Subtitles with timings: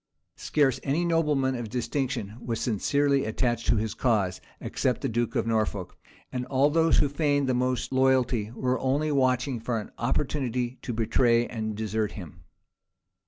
[0.37, 5.45] Scarce any nobleman of distinction was sincerely attached to his cause, except the duke of
[5.45, 5.95] Norfolk;
[6.31, 10.91] and all those who feigned the most loyalty were only watching for an opportunity to
[10.91, 12.41] betray and desert him.